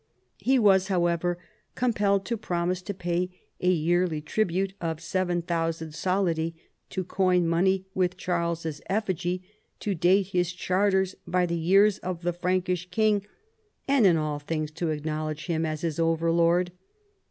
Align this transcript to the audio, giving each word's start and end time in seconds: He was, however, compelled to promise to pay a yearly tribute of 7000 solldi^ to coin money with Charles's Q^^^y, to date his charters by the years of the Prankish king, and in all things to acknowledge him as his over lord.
He 0.39 0.57
was, 0.57 0.87
however, 0.87 1.37
compelled 1.75 2.25
to 2.25 2.35
promise 2.35 2.81
to 2.81 2.93
pay 2.95 3.29
a 3.59 3.69
yearly 3.69 4.19
tribute 4.19 4.73
of 4.81 4.99
7000 4.99 5.89
solldi^ 5.91 6.55
to 6.89 7.03
coin 7.03 7.47
money 7.47 7.85
with 7.93 8.17
Charles's 8.17 8.81
Q^^^y, 8.89 9.43
to 9.79 9.93
date 9.93 10.27
his 10.29 10.53
charters 10.53 11.13
by 11.27 11.45
the 11.45 11.55
years 11.55 11.99
of 11.99 12.23
the 12.23 12.33
Prankish 12.33 12.89
king, 12.89 13.27
and 13.87 14.07
in 14.07 14.17
all 14.17 14.39
things 14.39 14.71
to 14.71 14.89
acknowledge 14.89 15.45
him 15.45 15.67
as 15.67 15.81
his 15.81 15.99
over 15.99 16.31
lord. 16.31 16.71